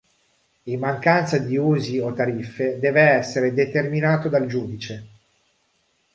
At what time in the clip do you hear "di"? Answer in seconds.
1.37-1.55